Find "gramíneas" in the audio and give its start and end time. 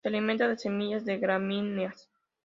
1.19-2.09